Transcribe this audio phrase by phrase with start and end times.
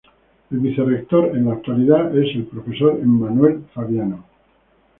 [0.49, 4.25] El vicerrector en la actualidad es profesor Emmanuel Fabiano.